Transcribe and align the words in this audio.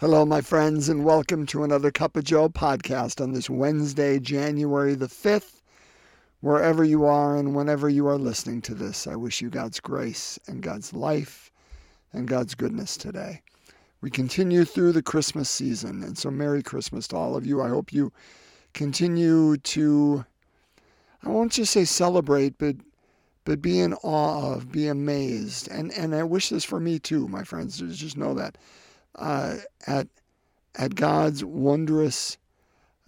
Hello, 0.00 0.24
my 0.24 0.40
friends, 0.40 0.88
and 0.88 1.04
welcome 1.04 1.44
to 1.44 1.62
another 1.62 1.90
Cup 1.90 2.16
of 2.16 2.24
Joe 2.24 2.48
podcast 2.48 3.22
on 3.22 3.32
this 3.32 3.50
Wednesday, 3.50 4.18
January 4.18 4.94
the 4.94 5.08
5th. 5.08 5.60
Wherever 6.40 6.82
you 6.82 7.04
are 7.04 7.36
and 7.36 7.54
whenever 7.54 7.86
you 7.86 8.06
are 8.06 8.16
listening 8.16 8.62
to 8.62 8.74
this, 8.74 9.06
I 9.06 9.14
wish 9.14 9.42
you 9.42 9.50
God's 9.50 9.78
grace 9.78 10.38
and 10.46 10.62
God's 10.62 10.94
life 10.94 11.52
and 12.14 12.26
God's 12.26 12.54
goodness 12.54 12.96
today. 12.96 13.42
We 14.00 14.08
continue 14.08 14.64
through 14.64 14.92
the 14.92 15.02
Christmas 15.02 15.50
season, 15.50 16.02
and 16.02 16.16
so 16.16 16.30
Merry 16.30 16.62
Christmas 16.62 17.06
to 17.08 17.16
all 17.16 17.36
of 17.36 17.44
you. 17.44 17.60
I 17.60 17.68
hope 17.68 17.92
you 17.92 18.10
continue 18.72 19.58
to, 19.58 20.24
I 21.22 21.28
won't 21.28 21.52
just 21.52 21.74
say 21.74 21.84
celebrate, 21.84 22.56
but 22.56 22.76
but 23.44 23.60
be 23.60 23.78
in 23.80 23.92
awe 24.02 24.54
of, 24.54 24.72
be 24.72 24.88
amazed. 24.88 25.68
And 25.68 25.92
and 25.92 26.14
I 26.14 26.22
wish 26.22 26.48
this 26.48 26.64
for 26.64 26.80
me 26.80 26.98
too, 26.98 27.28
my 27.28 27.44
friends. 27.44 27.76
Just 27.76 28.16
know 28.16 28.32
that 28.32 28.56
uh, 29.16 29.56
at 29.86 30.08
at 30.76 30.94
God's 30.94 31.44
wondrous 31.44 32.38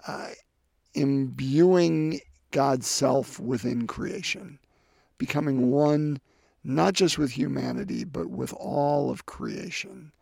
uh, 0.06 0.30
imbuing 0.94 2.20
God's 2.50 2.86
self 2.86 3.38
within 3.38 3.86
creation, 3.86 4.58
becoming 5.18 5.70
one 5.70 6.20
not 6.64 6.94
just 6.94 7.18
with 7.18 7.32
humanity 7.32 8.04
but 8.04 8.30
with 8.30 8.52
all 8.54 9.10
of 9.10 9.26
creation, 9.26 10.12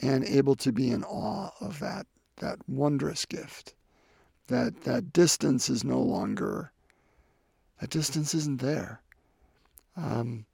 and 0.00 0.24
able 0.24 0.54
to 0.56 0.72
be 0.72 0.90
in 0.90 1.04
awe 1.04 1.50
of 1.60 1.78
that 1.80 2.06
that 2.36 2.58
wondrous 2.68 3.24
gift. 3.24 3.74
That 4.48 4.82
that 4.82 5.12
distance 5.12 5.68
is 5.68 5.82
no 5.84 6.00
longer. 6.00 6.72
That 7.80 7.90
distance 7.90 8.34
isn't 8.34 8.60
there. 8.60 9.02
Um, 9.96 10.46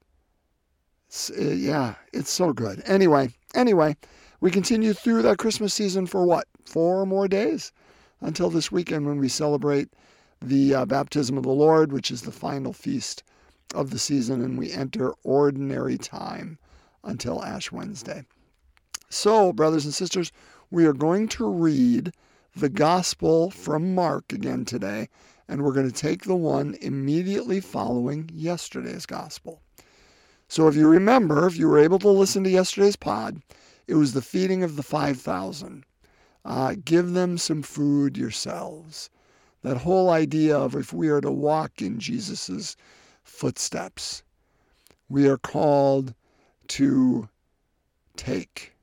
yeah, 1.37 1.95
it's 2.11 2.31
so 2.31 2.53
good. 2.53 2.81
Anyway, 2.85 3.35
anyway. 3.53 3.95
We 4.43 4.51
continue 4.51 4.91
through 4.91 5.21
that 5.21 5.37
Christmas 5.37 5.73
season 5.73 6.05
for 6.05 6.25
what? 6.25 6.49
Four 6.65 7.05
more 7.05 7.29
days 7.29 7.71
until 8.19 8.49
this 8.49 8.73
weekend 8.73 9.05
when 9.05 9.17
we 9.17 9.29
celebrate 9.29 9.87
the 10.41 10.75
uh, 10.75 10.85
baptism 10.85 11.37
of 11.37 11.43
the 11.43 11.53
Lord, 11.53 11.93
which 11.93 12.11
is 12.11 12.23
the 12.23 12.31
final 12.33 12.73
feast 12.73 13.23
of 13.73 13.89
the 13.89 13.97
season, 13.97 14.41
and 14.41 14.57
we 14.57 14.69
enter 14.69 15.13
ordinary 15.23 15.97
time 15.97 16.57
until 17.05 17.41
Ash 17.41 17.71
Wednesday. 17.71 18.25
So, 19.07 19.53
brothers 19.53 19.85
and 19.85 19.93
sisters, 19.93 20.33
we 20.69 20.85
are 20.85 20.91
going 20.91 21.29
to 21.29 21.47
read 21.47 22.11
the 22.53 22.67
gospel 22.67 23.49
from 23.49 23.95
Mark 23.95 24.33
again 24.33 24.65
today, 24.65 25.07
and 25.47 25.61
we're 25.61 25.71
going 25.71 25.89
to 25.89 25.95
take 25.95 26.25
the 26.25 26.35
one 26.35 26.75
immediately 26.81 27.61
following 27.61 28.29
yesterday's 28.33 29.05
gospel. 29.05 29.61
So, 30.49 30.67
if 30.67 30.75
you 30.75 30.89
remember, 30.89 31.47
if 31.47 31.57
you 31.57 31.69
were 31.69 31.79
able 31.79 31.99
to 31.99 32.09
listen 32.09 32.43
to 32.43 32.49
yesterday's 32.49 32.97
pod, 32.97 33.41
it 33.87 33.95
was 33.95 34.13
the 34.13 34.21
feeding 34.21 34.63
of 34.63 34.75
the 34.75 34.83
5,000. 34.83 35.85
Uh, 36.45 36.75
give 36.83 37.13
them 37.13 37.37
some 37.37 37.61
food 37.61 38.17
yourselves. 38.17 39.09
That 39.61 39.77
whole 39.77 40.09
idea 40.09 40.57
of 40.57 40.75
if 40.75 40.91
we 40.93 41.09
are 41.09 41.21
to 41.21 41.31
walk 41.31 41.81
in 41.81 41.99
Jesus' 41.99 42.75
footsteps, 43.23 44.23
we 45.09 45.27
are 45.27 45.37
called 45.37 46.13
to 46.67 47.29
take, 48.15 48.73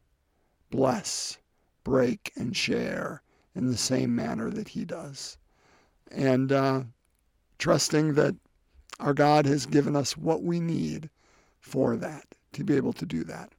bless, 0.70 1.38
break, 1.84 2.32
and 2.36 2.56
share 2.56 3.22
in 3.54 3.66
the 3.66 3.76
same 3.76 4.14
manner 4.14 4.50
that 4.50 4.68
He 4.68 4.84
does. 4.84 5.38
And 6.10 6.52
uh, 6.52 6.82
trusting 7.58 8.14
that 8.14 8.36
our 8.98 9.14
God 9.14 9.46
has 9.46 9.66
given 9.66 9.96
us 9.96 10.16
what 10.16 10.42
we 10.42 10.60
need 10.60 11.10
for 11.60 11.96
that, 11.96 12.34
to 12.52 12.64
be 12.64 12.74
able 12.76 12.92
to 12.94 13.06
do 13.06 13.24
that. 13.24 13.52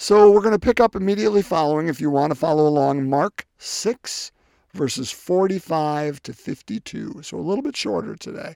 So 0.00 0.30
we're 0.30 0.42
going 0.42 0.52
to 0.52 0.60
pick 0.60 0.78
up 0.78 0.94
immediately 0.94 1.42
following, 1.42 1.88
if 1.88 2.00
you 2.00 2.08
want 2.08 2.30
to 2.30 2.38
follow 2.38 2.68
along, 2.68 3.10
Mark 3.10 3.44
6, 3.58 4.30
verses 4.72 5.10
45 5.10 6.22
to 6.22 6.32
52. 6.32 7.22
So 7.22 7.36
a 7.36 7.40
little 7.42 7.62
bit 7.62 7.76
shorter 7.76 8.14
today. 8.14 8.54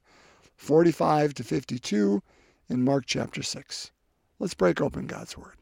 45 0.54 1.34
to 1.34 1.42
52 1.42 2.22
in 2.68 2.84
Mark 2.84 3.06
chapter 3.06 3.42
6. 3.42 3.90
Let's 4.38 4.54
break 4.54 4.80
open 4.80 5.08
God's 5.08 5.36
Word. 5.36 5.56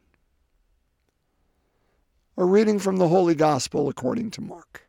A 2.37 2.45
reading 2.45 2.77
from 2.77 2.97
the 2.97 3.07
Holy 3.07 3.33
Gospel 3.33 3.89
according 3.89 4.29
to 4.31 4.41
Mark. 4.41 4.87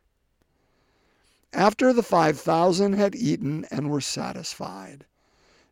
After 1.53 1.91
the 1.91 2.03
5,000 2.03 2.93
had 2.93 3.15
eaten 3.15 3.65
and 3.71 3.89
were 3.89 3.99
satisfied, 3.99 5.07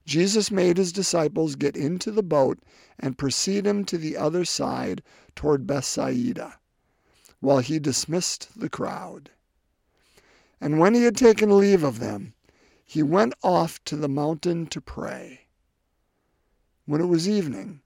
Jesus 0.05 0.49
made 0.49 0.77
his 0.77 0.91
disciples 0.91 1.55
get 1.55 1.77
into 1.77 2.11
the 2.11 2.23
boat 2.23 2.59
and 2.99 3.17
proceed 3.17 3.65
him 3.65 3.85
to 3.85 3.97
the 3.97 4.17
other 4.17 4.45
side 4.45 5.03
toward 5.35 5.67
Bethsaida, 5.67 6.59
while 7.39 7.59
he 7.59 7.79
dismissed 7.79 8.59
the 8.59 8.69
crowd. 8.69 9.29
And 10.59 10.79
when 10.79 10.93
he 10.93 11.03
had 11.03 11.15
taken 11.15 11.57
leave 11.57 11.83
of 11.83 11.99
them, 11.99 12.33
he 12.85 13.01
went 13.01 13.33
off 13.43 13.83
to 13.85 13.95
the 13.95 14.09
mountain 14.09 14.67
to 14.67 14.81
pray. 14.81 15.47
When 16.85 16.99
it 16.99 17.05
was 17.05 17.29
evening, 17.29 17.81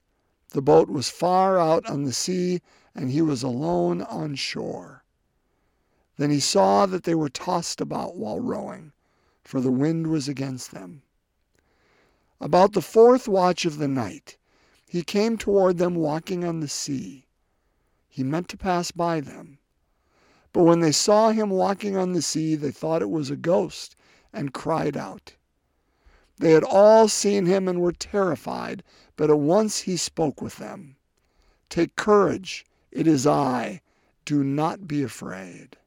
the 0.50 0.62
boat 0.62 0.88
was 0.88 1.08
far 1.08 1.58
out 1.58 1.88
on 1.88 2.04
the 2.04 2.12
sea, 2.12 2.60
and 2.94 3.10
he 3.10 3.22
was 3.22 3.42
alone 3.42 4.02
on 4.02 4.34
shore. 4.34 5.04
Then 6.16 6.30
he 6.30 6.40
saw 6.40 6.86
that 6.86 7.04
they 7.04 7.14
were 7.14 7.28
tossed 7.28 7.80
about 7.80 8.16
while 8.16 8.40
rowing, 8.40 8.92
for 9.44 9.60
the 9.60 9.70
wind 9.70 10.06
was 10.06 10.28
against 10.28 10.70
them. 10.70 11.02
About 12.40 12.74
the 12.74 12.82
fourth 12.82 13.26
watch 13.26 13.64
of 13.64 13.78
the 13.78 13.88
night, 13.88 14.36
he 14.86 15.02
came 15.02 15.38
toward 15.38 15.78
them 15.78 15.94
walking 15.94 16.44
on 16.44 16.60
the 16.60 16.68
sea. 16.68 17.26
He 18.08 18.22
meant 18.22 18.48
to 18.50 18.56
pass 18.56 18.90
by 18.90 19.20
them. 19.20 19.58
But 20.52 20.64
when 20.64 20.80
they 20.80 20.92
saw 20.92 21.30
him 21.30 21.50
walking 21.50 21.96
on 21.96 22.12
the 22.12 22.22
sea, 22.22 22.54
they 22.54 22.70
thought 22.70 23.02
it 23.02 23.10
was 23.10 23.30
a 23.30 23.36
ghost 23.36 23.96
and 24.32 24.52
cried 24.52 24.96
out. 24.96 25.34
They 26.38 26.52
had 26.52 26.64
all 26.64 27.08
seen 27.08 27.46
him 27.46 27.68
and 27.68 27.80
were 27.80 27.92
terrified, 27.92 28.82
but 29.16 29.30
at 29.30 29.38
once 29.38 29.80
he 29.80 29.96
spoke 29.96 30.42
with 30.42 30.56
them. 30.56 30.96
Take 31.68 31.96
courage, 31.96 32.64
it 32.90 33.06
is 33.06 33.26
I. 33.26 33.80
Do 34.24 34.44
not 34.44 34.86
be 34.86 35.02
afraid. 35.02 35.78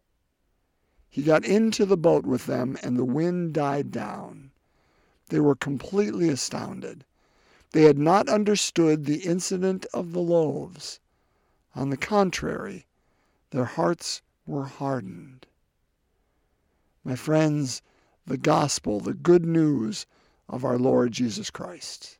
He 1.10 1.24
got 1.24 1.46
into 1.46 1.86
the 1.86 1.98
boat 1.98 2.26
with 2.26 2.46
them, 2.46 2.78
and 2.82 2.98
the 2.98 3.06
wind 3.06 3.54
died 3.54 3.92
down. 3.92 4.49
They 5.30 5.40
were 5.40 5.56
completely 5.56 6.30
astounded. 6.30 7.06
They 7.72 7.84
had 7.84 7.98
not 7.98 8.28
understood 8.28 9.06
the 9.06 9.20
incident 9.20 9.86
of 9.94 10.12
the 10.12 10.22
loaves. 10.22 11.00
On 11.76 11.92
the 11.92 11.98
contrary, 11.98 12.88
their 13.52 13.66
hearts 13.66 14.22
were 14.46 14.66
hardened. 14.66 15.46
My 17.04 17.16
friends, 17.16 17.82
the 18.26 18.38
gospel, 18.38 19.00
the 19.00 19.14
good 19.14 19.46
news 19.46 20.06
of 20.48 20.66
our 20.66 20.78
Lord 20.78 21.12
Jesus 21.12 21.50
Christ. 21.50 22.18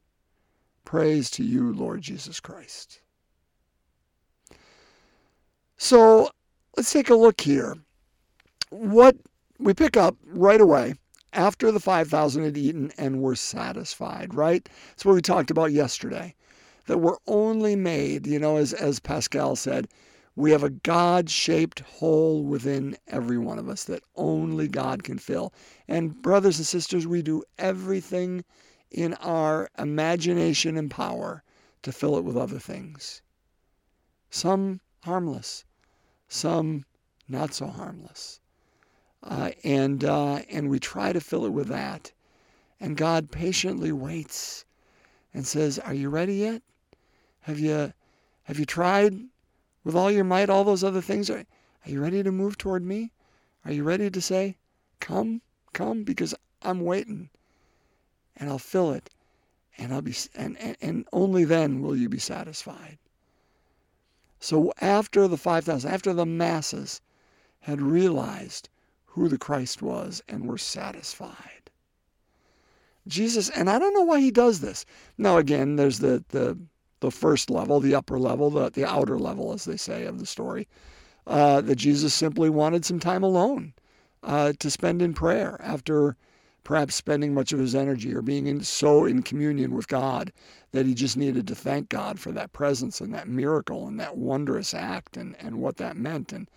Praise 0.86 1.30
to 1.32 1.44
you, 1.44 1.74
Lord 1.74 2.02
Jesus 2.02 2.40
Christ. 2.40 3.02
So 5.78 6.30
let's 6.78 6.94
take 6.94 7.10
a 7.10 7.16
look 7.16 7.42
here. 7.42 7.76
What 8.70 9.18
we 9.58 9.74
pick 9.74 9.98
up 9.98 10.16
right 10.26 10.62
away 10.62 10.94
after 11.34 11.72
the 11.72 11.80
5,000 11.80 12.44
had 12.44 12.58
eaten 12.58 12.92
and 12.98 13.22
were 13.22 13.36
satisfied, 13.36 14.34
right? 14.34 14.68
That's 14.90 15.06
what 15.06 15.16
we 15.16 15.22
talked 15.22 15.52
about 15.52 15.72
yesterday. 15.72 16.36
That 16.88 16.98
we're 16.98 17.18
only 17.28 17.76
made, 17.76 18.26
you 18.26 18.40
know, 18.40 18.58
as, 18.58 18.74
as 18.74 19.00
Pascal 19.00 19.56
said, 19.56 19.88
we 20.36 20.52
have 20.52 20.64
a 20.64 20.70
God 20.70 21.30
shaped 21.30 21.82
hole 21.82 22.44
within 22.44 22.98
every 23.08 23.38
one 23.38 23.60
of 23.60 23.68
us 23.68 23.84
that 23.84 24.04
only 24.16 24.68
God 24.68 25.04
can 25.04 25.20
fill. 25.20 25.54
And, 25.88 26.22
brothers 26.22 26.58
and 26.58 26.66
sisters, 26.66 27.06
we 27.06 27.22
do 27.22 27.44
everything 27.58 28.44
in 28.90 29.14
our 29.16 29.70
imagination 29.78 30.78
and 30.78 30.90
power 30.90 31.44
to 31.84 31.92
fill 31.92 32.18
it 32.18 32.24
with 32.24 32.38
other 32.38 32.60
things. 32.60 33.22
Some 34.30 34.80
harmless, 35.04 35.66
some 36.28 36.86
not 37.28 37.54
so 37.54 37.68
harmless. 37.68 38.40
Uh, 39.22 39.52
and 39.66 40.06
uh, 40.06 40.36
and 40.50 40.70
we 40.70 40.80
try 40.80 41.12
to 41.12 41.20
fill 41.20 41.46
it 41.46 41.52
with 41.52 41.68
that, 41.68 42.14
and 42.80 42.96
God 42.96 43.32
patiently 43.32 43.92
waits 43.92 44.64
and 45.34 45.46
says, 45.46 45.78
"Are 45.78 45.94
you 45.94 46.10
ready 46.10 46.36
yet? 46.36 46.62
Have 47.42 47.60
you 47.60 47.92
have 48.44 48.58
you 48.58 48.66
tried 48.66 49.20
with 49.84 49.94
all 49.94 50.10
your 50.10 50.24
might 50.24 50.50
all 50.50 50.64
those 50.64 50.86
other 50.86 51.02
things? 51.02 51.30
Are, 51.30 51.46
are 51.86 51.92
you 51.92 52.02
ready 52.02 52.24
to 52.24 52.32
move 52.32 52.58
toward 52.58 52.84
me? 52.86 53.12
Are 53.66 53.74
you 53.74 53.84
ready 53.84 54.10
to 54.10 54.22
say, 54.22 54.56
"Come, 55.02 55.42
come," 55.74 56.04
because 56.04 56.34
I'm 56.62 56.80
waiting, 56.80 57.30
and 58.38 58.50
I'll 58.50 58.58
fill 58.58 58.94
it, 58.94 59.10
and 59.78 59.94
I'll 59.94 60.02
be 60.02 60.16
and, 60.34 60.58
and, 60.60 60.78
and 60.82 61.08
only 61.12 61.44
then 61.44 61.82
will 61.82 61.98
you 61.98 62.08
be 62.08 62.20
satisfied. 62.20 62.98
So 64.40 64.72
after 64.80 65.28
the 65.28 65.38
5,000, 65.38 65.92
after 65.92 66.14
the 66.14 66.26
masses 66.26 67.02
had 67.60 67.82
realized 67.82 68.70
who 69.12 69.30
the 69.30 69.38
Christ 69.40 69.82
was 69.82 70.24
and 70.30 70.48
were 70.48 70.58
satisfied. 70.60 71.72
Jesus, 73.08 73.50
and 73.52 73.70
I 73.70 73.80
don't 73.80 73.94
know 73.96 74.04
why 74.04 74.22
he 74.22 74.32
does 74.32 74.62
this. 74.62 74.86
Now, 75.18 75.38
again, 75.38 75.78
there's 75.78 76.00
the, 76.00 76.24
the, 76.30 76.58
the 77.02 77.12
first 77.12 77.50
level, 77.50 77.80
the 77.80 77.96
upper 77.96 78.20
level, 78.20 78.50
the, 78.52 78.70
the 78.72 78.86
outer 78.86 79.20
level, 79.20 79.54
as 79.54 79.66
they 79.66 79.78
say, 79.78 80.06
of 80.06 80.20
the 80.20 80.28
story. 80.28 80.68
uh, 81.28 81.62
that 81.62 81.78
Jesus 81.78 82.14
simply 82.14 82.50
wanted 82.50 82.86
some 82.86 83.00
time 83.00 83.24
alone 83.24 83.74
uh, 84.24 84.54
to 84.60 84.70
spend 84.72 85.02
in 85.02 85.14
prayer 85.14 85.58
after 85.64 86.16
perhaps 86.64 86.96
spending 86.96 87.34
much 87.34 87.54
of 87.54 87.60
his 87.60 87.76
energy 87.76 88.14
or 88.14 88.22
being 88.22 88.48
in, 88.48 88.62
so 88.62 89.06
in 89.06 89.24
communion 89.24 89.74
with 89.76 89.88
God 89.88 90.32
that 90.72 90.86
he 90.86 90.94
just 90.94 91.18
needed 91.18 91.48
to 91.48 91.56
thank 91.56 91.90
God 91.90 92.20
for 92.20 92.32
that 92.34 92.54
presence 92.54 93.02
and 93.02 93.14
that 93.14 93.28
miracle 93.28 93.88
and 93.88 94.00
that 94.00 94.18
wondrous 94.18 94.74
act 94.74 95.18
and, 95.18 95.36
and 95.40 95.58
what 95.58 95.78
that 95.78 95.98
meant. 95.98 96.34
And 96.34 96.50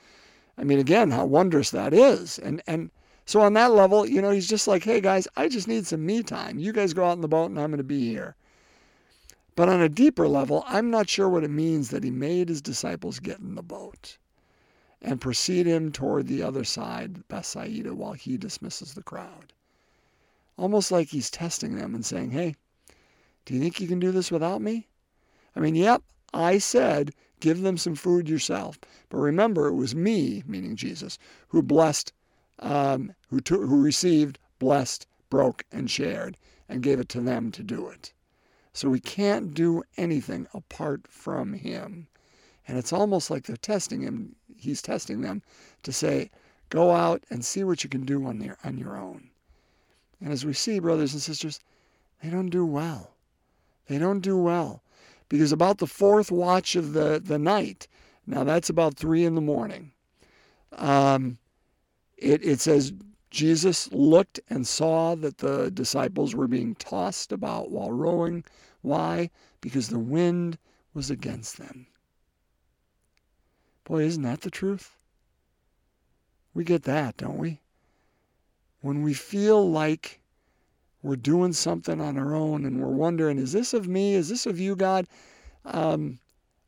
I 0.58 0.64
mean, 0.64 0.78
again, 0.78 1.10
how 1.10 1.24
wondrous 1.24 1.70
that 1.70 1.94
is. 1.94 2.38
And, 2.38 2.62
and 2.66 2.90
so 3.24 3.40
on 3.40 3.54
that 3.54 3.72
level, 3.72 4.06
you 4.06 4.20
know, 4.20 4.30
he's 4.30 4.48
just 4.48 4.68
like, 4.68 4.84
hey 4.84 5.00
guys, 5.00 5.26
I 5.36 5.48
just 5.48 5.68
need 5.68 5.86
some 5.86 6.04
me 6.04 6.22
time. 6.22 6.58
You 6.58 6.72
guys 6.72 6.92
go 6.92 7.04
out 7.04 7.12
in 7.14 7.20
the 7.20 7.28
boat 7.28 7.50
and 7.50 7.58
I'm 7.58 7.70
going 7.70 7.78
to 7.78 7.84
be 7.84 8.08
here. 8.10 8.36
But 9.54 9.68
on 9.68 9.82
a 9.82 9.88
deeper 9.88 10.28
level, 10.28 10.64
I'm 10.66 10.90
not 10.90 11.08
sure 11.08 11.28
what 11.28 11.44
it 11.44 11.50
means 11.50 11.90
that 11.90 12.04
he 12.04 12.10
made 12.10 12.48
his 12.48 12.62
disciples 12.62 13.20
get 13.20 13.38
in 13.38 13.54
the 13.54 13.62
boat 13.62 14.18
and 15.02 15.20
precede 15.20 15.66
him 15.66 15.92
toward 15.92 16.26
the 16.26 16.42
other 16.42 16.64
side, 16.64 17.26
Bethsaida, 17.28 17.94
while 17.94 18.12
he 18.12 18.36
dismisses 18.36 18.94
the 18.94 19.02
crowd. 19.02 19.52
Almost 20.56 20.92
like 20.92 21.08
he's 21.08 21.30
testing 21.30 21.76
them 21.76 21.94
and 21.94 22.04
saying, 22.04 22.30
hey, 22.30 22.54
do 23.44 23.54
you 23.54 23.60
think 23.60 23.80
you 23.80 23.88
can 23.88 23.98
do 23.98 24.12
this 24.12 24.30
without 24.30 24.62
me? 24.62 24.86
I 25.56 25.60
mean, 25.60 25.74
yep, 25.74 26.02
I 26.32 26.58
said 26.58 27.12
give 27.42 27.62
them 27.62 27.76
some 27.76 27.96
food 27.96 28.28
yourself. 28.28 28.78
But 29.08 29.18
remember, 29.18 29.66
it 29.66 29.74
was 29.74 29.96
me, 29.96 30.44
meaning 30.46 30.76
Jesus, 30.76 31.18
who 31.48 31.60
blessed, 31.60 32.12
um, 32.60 33.12
who, 33.30 33.40
who 33.44 33.82
received, 33.82 34.38
blessed, 34.60 35.08
broke, 35.28 35.64
and 35.72 35.90
shared, 35.90 36.36
and 36.68 36.84
gave 36.84 37.00
it 37.00 37.08
to 37.10 37.20
them 37.20 37.50
to 37.50 37.64
do 37.64 37.88
it. 37.88 38.12
So 38.72 38.88
we 38.88 39.00
can't 39.00 39.52
do 39.54 39.82
anything 39.96 40.46
apart 40.54 41.08
from 41.08 41.54
him. 41.54 42.06
And 42.68 42.78
it's 42.78 42.92
almost 42.92 43.28
like 43.28 43.44
they're 43.44 43.56
testing 43.56 44.02
him. 44.02 44.36
He's 44.56 44.80
testing 44.80 45.22
them 45.22 45.42
to 45.82 45.92
say, 45.92 46.30
go 46.68 46.92
out 46.92 47.24
and 47.28 47.44
see 47.44 47.64
what 47.64 47.82
you 47.82 47.90
can 47.90 48.04
do 48.04 48.24
on, 48.24 48.38
their, 48.38 48.56
on 48.62 48.78
your 48.78 48.96
own. 48.96 49.30
And 50.20 50.32
as 50.32 50.46
we 50.46 50.52
see, 50.52 50.78
brothers 50.78 51.12
and 51.12 51.20
sisters, 51.20 51.58
they 52.22 52.30
don't 52.30 52.50
do 52.50 52.64
well. 52.64 53.10
They 53.88 53.98
don't 53.98 54.20
do 54.20 54.38
well. 54.38 54.80
Because 55.32 55.50
about 55.50 55.78
the 55.78 55.86
fourth 55.86 56.30
watch 56.30 56.76
of 56.76 56.92
the, 56.92 57.18
the 57.18 57.38
night, 57.38 57.88
now 58.26 58.44
that's 58.44 58.68
about 58.68 58.98
three 58.98 59.24
in 59.24 59.34
the 59.34 59.40
morning, 59.40 59.92
um, 60.72 61.38
it, 62.18 62.44
it 62.44 62.60
says 62.60 62.92
Jesus 63.30 63.90
looked 63.92 64.40
and 64.50 64.66
saw 64.66 65.14
that 65.14 65.38
the 65.38 65.70
disciples 65.70 66.34
were 66.34 66.48
being 66.48 66.74
tossed 66.74 67.32
about 67.32 67.70
while 67.70 67.90
rowing. 67.90 68.44
Why? 68.82 69.30
Because 69.62 69.88
the 69.88 69.98
wind 69.98 70.58
was 70.92 71.10
against 71.10 71.56
them. 71.56 71.86
Boy, 73.84 74.02
isn't 74.02 74.24
that 74.24 74.42
the 74.42 74.50
truth? 74.50 74.98
We 76.52 76.62
get 76.62 76.82
that, 76.82 77.16
don't 77.16 77.38
we? 77.38 77.62
When 78.82 79.02
we 79.02 79.14
feel 79.14 79.70
like 79.70 80.20
we're 81.02 81.16
doing 81.16 81.52
something 81.52 82.00
on 82.00 82.16
our 82.16 82.34
own 82.34 82.64
and 82.64 82.80
we're 82.80 82.88
wondering, 82.88 83.38
is 83.38 83.52
this 83.52 83.74
of 83.74 83.88
me? 83.88 84.14
Is 84.14 84.28
this 84.28 84.46
of 84.46 84.60
you, 84.60 84.76
God? 84.76 85.06
Um, 85.64 86.18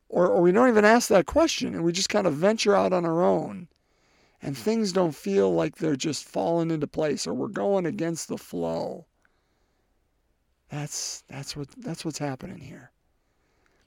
or, 0.09 0.27
or 0.29 0.43
we 0.43 0.53
don't 0.53 0.69
even 0.69 0.85
ask 0.85 1.09
that 1.09 1.27
question 1.27 1.75
and 1.75 1.85
we 1.85 1.93
just 1.93 2.09
kind 2.09 2.27
of 2.27 2.35
venture 2.35 2.75
out 2.75 2.93
on 2.93 3.05
our 3.05 3.23
own 3.23 3.69
and 4.43 4.57
things 4.57 4.93
don't 4.93 5.15
feel 5.15 5.53
like 5.55 5.77
they're 5.77 5.97
just 5.97 6.25
falling 6.25 6.71
into 6.71 6.87
place 6.87 7.27
or 7.27 7.33
we're 7.33 7.49
going 7.49 7.87
against 7.87 8.29
the 8.29 8.37
flow. 8.37 9.07
That's 10.69 11.23
that's 11.29 11.57
what 11.57 11.69
that's 11.79 12.05
what's 12.05 12.19
happening 12.19 12.59
here. 12.59 12.91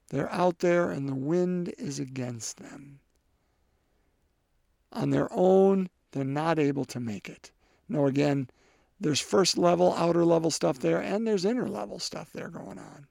They're 0.10 0.32
out 0.32 0.60
there 0.60 0.90
and 0.90 1.08
the 1.08 1.16
wind 1.16 1.74
is 1.78 2.00
against 2.00 2.58
them. 2.58 3.00
On 4.94 5.10
their 5.10 5.28
own, 5.32 5.90
they're 6.12 6.24
not 6.24 6.58
able 6.58 6.86
to 6.86 7.00
make 7.00 7.30
it. 7.30 7.52
No, 7.90 8.08
again, 8.08 8.50
there's 9.00 9.20
first 9.20 9.58
level, 9.58 9.94
outer 9.94 10.26
level 10.26 10.50
stuff 10.50 10.80
there, 10.80 11.00
and 11.00 11.28
there's 11.28 11.46
inner 11.46 11.68
level 11.68 12.00
stuff 12.00 12.32
there 12.34 12.50
going 12.50 12.80
on. 12.80 13.08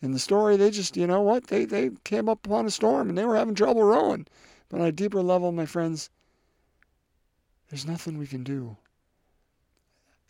In 0.00 0.12
the 0.12 0.18
story, 0.18 0.56
they 0.56 0.70
just, 0.70 0.96
you 0.96 1.06
know 1.06 1.20
what? 1.20 1.48
They, 1.48 1.64
they 1.64 1.90
came 2.04 2.28
up 2.28 2.46
upon 2.46 2.66
a 2.66 2.70
storm 2.70 3.08
and 3.08 3.18
they 3.18 3.24
were 3.24 3.36
having 3.36 3.54
trouble 3.54 3.82
rowing. 3.82 4.26
But 4.68 4.80
on 4.80 4.86
a 4.86 4.92
deeper 4.92 5.22
level, 5.22 5.52
my 5.52 5.66
friends, 5.66 6.10
there's 7.68 7.86
nothing 7.86 8.16
we 8.16 8.26
can 8.26 8.44
do. 8.44 8.76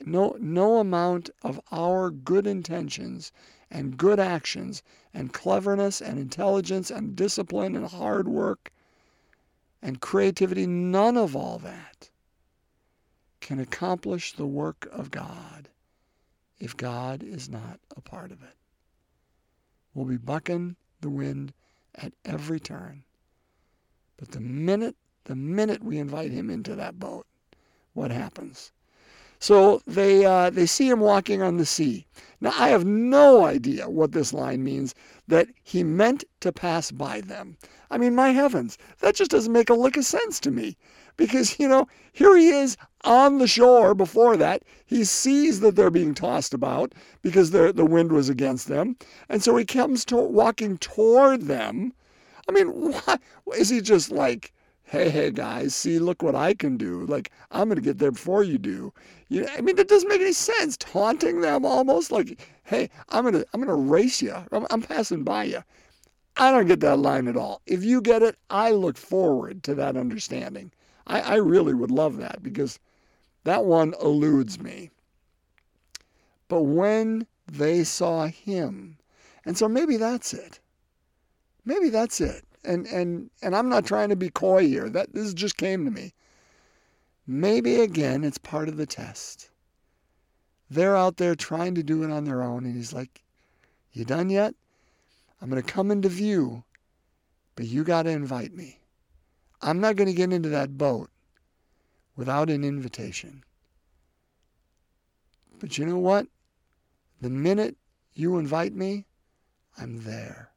No, 0.04 0.36
no 0.40 0.78
amount 0.78 1.30
of 1.42 1.60
our 1.70 2.10
good 2.10 2.46
intentions 2.46 3.32
and 3.70 3.96
good 3.96 4.20
actions 4.20 4.82
and 5.12 5.32
cleverness 5.32 6.00
and 6.00 6.18
intelligence 6.18 6.90
and 6.90 7.16
discipline 7.16 7.76
and 7.76 7.86
hard 7.86 8.28
work 8.28 8.72
and 9.82 10.00
creativity, 10.00 10.66
none 10.66 11.16
of 11.16 11.36
all 11.36 11.58
that 11.58 12.10
can 13.46 13.60
accomplish 13.60 14.32
the 14.32 14.44
work 14.44 14.88
of 14.90 15.12
God 15.12 15.68
if 16.58 16.76
God 16.76 17.22
is 17.22 17.48
not 17.48 17.78
a 17.96 18.00
part 18.00 18.32
of 18.32 18.42
it. 18.42 18.56
We'll 19.94 20.04
be 20.04 20.16
bucking 20.16 20.74
the 21.00 21.10
wind 21.10 21.52
at 21.94 22.12
every 22.24 22.58
turn. 22.58 23.04
But 24.16 24.32
the 24.32 24.40
minute, 24.40 24.96
the 25.26 25.36
minute 25.36 25.84
we 25.84 25.96
invite 25.98 26.32
him 26.32 26.50
into 26.50 26.74
that 26.74 26.98
boat, 26.98 27.24
what 27.92 28.10
happens? 28.10 28.72
So 29.38 29.80
they 29.86 30.24
uh, 30.24 30.50
they 30.50 30.66
see 30.66 30.88
him 30.88 30.98
walking 30.98 31.40
on 31.40 31.56
the 31.56 31.66
sea. 31.66 32.04
Now 32.40 32.52
I 32.58 32.70
have 32.70 32.84
no 32.84 33.44
idea 33.44 33.88
what 33.88 34.10
this 34.10 34.32
line 34.32 34.64
means 34.64 34.92
that 35.28 35.46
he 35.62 35.84
meant 35.84 36.24
to 36.40 36.50
pass 36.50 36.90
by 36.90 37.20
them. 37.20 37.58
I 37.92 37.98
mean, 37.98 38.16
my 38.16 38.30
heavens, 38.30 38.76
that 38.98 39.14
just 39.14 39.30
doesn't 39.30 39.52
make 39.52 39.70
a 39.70 39.74
lick 39.74 39.96
of 39.96 40.04
sense 40.04 40.40
to 40.40 40.50
me. 40.50 40.76
Because, 41.16 41.58
you 41.58 41.68
know, 41.68 41.88
here 42.12 42.36
he 42.36 42.48
is 42.48 42.76
on 43.04 43.38
the 43.38 43.46
shore 43.46 43.94
before 43.94 44.36
that. 44.36 44.62
He 44.84 45.04
sees 45.04 45.60
that 45.60 45.76
they're 45.76 45.90
being 45.90 46.14
tossed 46.14 46.54
about 46.54 46.94
because 47.22 47.50
the 47.50 47.72
wind 47.72 48.12
was 48.12 48.28
against 48.28 48.68
them. 48.68 48.96
And 49.28 49.42
so 49.42 49.56
he 49.56 49.64
comes 49.64 50.04
to 50.06 50.16
walking 50.16 50.78
toward 50.78 51.42
them 51.42 51.92
I 52.48 52.52
mean, 52.52 52.68
why 52.92 53.18
is 53.56 53.68
he 53.68 53.80
just 53.80 54.10
like, 54.12 54.52
hey, 54.84 55.10
hey, 55.10 55.30
guys, 55.32 55.74
see, 55.74 55.98
look 55.98 56.22
what 56.22 56.36
I 56.36 56.54
can 56.54 56.76
do. 56.76 57.04
Like, 57.06 57.32
I'm 57.50 57.68
going 57.68 57.76
to 57.76 57.82
get 57.82 57.98
there 57.98 58.12
before 58.12 58.44
you 58.44 58.56
do. 58.58 58.92
You 59.28 59.42
know, 59.42 59.48
I 59.56 59.60
mean, 59.60 59.76
that 59.76 59.88
doesn't 59.88 60.08
make 60.08 60.20
any 60.20 60.32
sense. 60.32 60.76
Taunting 60.76 61.40
them 61.40 61.64
almost 61.64 62.12
like, 62.12 62.38
hey, 62.62 62.88
I'm 63.08 63.22
going 63.24 63.34
to, 63.34 63.46
I'm 63.52 63.64
to 63.64 63.74
race 63.74 64.22
you. 64.22 64.34
I'm, 64.52 64.66
I'm 64.70 64.82
passing 64.82 65.24
by 65.24 65.44
you. 65.44 65.62
I 66.36 66.50
don't 66.52 66.66
get 66.66 66.80
that 66.80 66.98
line 66.98 67.26
at 67.28 67.36
all. 67.36 67.62
If 67.66 67.82
you 67.82 68.00
get 68.00 68.22
it, 68.22 68.36
I 68.50 68.70
look 68.70 68.96
forward 68.96 69.62
to 69.64 69.74
that 69.74 69.96
understanding. 69.96 70.70
I, 71.06 71.20
I 71.20 71.34
really 71.36 71.74
would 71.74 71.90
love 71.90 72.16
that 72.18 72.42
because 72.42 72.78
that 73.44 73.64
one 73.64 73.94
eludes 74.00 74.60
me. 74.60 74.90
But 76.48 76.62
when 76.62 77.26
they 77.46 77.84
saw 77.84 78.26
him, 78.26 78.98
and 79.44 79.56
so 79.56 79.68
maybe 79.68 79.96
that's 79.96 80.34
it. 80.34 80.58
Maybe 81.64 81.88
that's 81.88 82.20
it. 82.20 82.44
And 82.64 82.86
and 82.86 83.30
and 83.42 83.54
I'm 83.54 83.68
not 83.68 83.86
trying 83.86 84.08
to 84.08 84.16
be 84.16 84.30
coy 84.30 84.66
here. 84.66 84.88
That 84.88 85.14
this 85.14 85.32
just 85.34 85.56
came 85.56 85.84
to 85.84 85.90
me. 85.90 86.12
Maybe 87.26 87.80
again 87.80 88.24
it's 88.24 88.38
part 88.38 88.68
of 88.68 88.76
the 88.76 88.86
test. 88.86 89.50
They're 90.68 90.96
out 90.96 91.16
there 91.16 91.36
trying 91.36 91.76
to 91.76 91.82
do 91.82 92.02
it 92.02 92.10
on 92.10 92.24
their 92.24 92.42
own 92.42 92.64
and 92.64 92.74
he's 92.74 92.92
like, 92.92 93.22
"You 93.92 94.04
done 94.04 94.30
yet? 94.30 94.54
I'm 95.40 95.50
to 95.50 95.62
come 95.62 95.90
into 95.90 96.08
view, 96.08 96.64
but 97.54 97.66
you 97.66 97.84
got 97.84 98.04
to 98.04 98.10
invite 98.10 98.52
me. 98.52 98.80
I'm 99.62 99.80
not 99.80 99.96
going 99.96 100.08
to 100.08 100.14
get 100.14 100.32
into 100.32 100.48
that 100.50 100.78
boat 100.78 101.10
without 102.16 102.50
an 102.50 102.64
invitation." 102.64 103.44
But 105.58 105.78
you 105.78 105.86
know 105.86 105.98
what? 105.98 106.26
The 107.20 107.30
minute 107.30 107.78
you 108.12 108.36
invite 108.36 108.74
me, 108.74 109.06
I'm 109.78 110.04
there. 110.04 110.50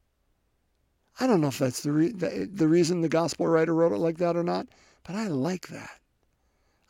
I 1.22 1.28
don't 1.28 1.42
know 1.42 1.48
if 1.48 1.60
that's 1.60 1.84
the, 1.84 1.92
re- 1.92 2.12
the, 2.12 2.50
the 2.52 2.68
reason 2.68 3.02
the 3.02 3.10
gospel 3.10 3.48
writer 3.48 3.74
wrote 3.74 3.92
it 3.92 3.98
like 3.98 4.18
that 4.18 4.36
or 4.36 4.44
not, 4.44 4.68
but 5.04 5.16
I 5.16 5.28
like 5.28 5.68
that. 5.68 6.00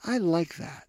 I 0.04 0.18
like 0.18 0.56
that. 0.58 0.88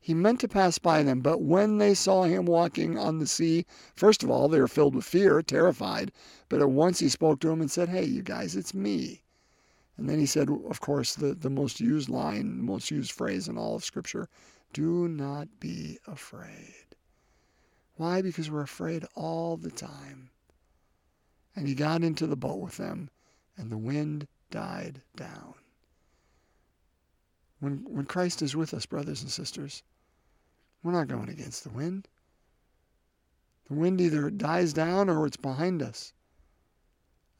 He 0.00 0.14
meant 0.14 0.40
to 0.40 0.48
pass 0.48 0.78
by 0.78 1.02
them, 1.02 1.20
but 1.20 1.42
when 1.42 1.78
they 1.78 1.94
saw 1.94 2.24
him 2.24 2.46
walking 2.46 2.96
on 2.96 3.18
the 3.18 3.26
sea, 3.26 3.66
first 3.94 4.22
of 4.22 4.30
all, 4.30 4.48
they 4.48 4.60
were 4.60 4.66
filled 4.66 4.94
with 4.94 5.04
fear, 5.04 5.42
terrified. 5.42 6.10
But 6.48 6.60
at 6.60 6.70
once 6.70 7.00
he 7.00 7.08
spoke 7.08 7.40
to 7.40 7.48
them 7.48 7.60
and 7.60 7.70
said, 7.70 7.88
Hey, 7.88 8.04
you 8.04 8.22
guys, 8.22 8.56
it's 8.56 8.74
me. 8.74 9.22
And 10.00 10.08
then 10.08 10.18
he 10.18 10.24
said, 10.24 10.48
of 10.48 10.80
course, 10.80 11.14
the, 11.14 11.34
the 11.34 11.50
most 11.50 11.78
used 11.78 12.08
line, 12.08 12.56
the 12.56 12.62
most 12.62 12.90
used 12.90 13.12
phrase 13.12 13.48
in 13.48 13.58
all 13.58 13.76
of 13.76 13.84
Scripture 13.84 14.30
do 14.72 15.06
not 15.08 15.46
be 15.60 15.98
afraid. 16.06 16.96
Why? 17.96 18.22
Because 18.22 18.50
we're 18.50 18.62
afraid 18.62 19.04
all 19.14 19.58
the 19.58 19.70
time. 19.70 20.30
And 21.54 21.68
he 21.68 21.74
got 21.74 22.02
into 22.02 22.26
the 22.26 22.34
boat 22.34 22.60
with 22.60 22.78
them, 22.78 23.10
and 23.58 23.70
the 23.70 23.76
wind 23.76 24.26
died 24.50 25.02
down. 25.16 25.52
When, 27.58 27.84
when 27.86 28.06
Christ 28.06 28.40
is 28.40 28.56
with 28.56 28.72
us, 28.72 28.86
brothers 28.86 29.20
and 29.20 29.30
sisters, 29.30 29.82
we're 30.82 30.92
not 30.92 31.08
going 31.08 31.28
against 31.28 31.62
the 31.62 31.70
wind. 31.70 32.08
The 33.68 33.74
wind 33.74 34.00
either 34.00 34.30
dies 34.30 34.72
down 34.72 35.10
or 35.10 35.26
it's 35.26 35.36
behind 35.36 35.82
us. 35.82 36.14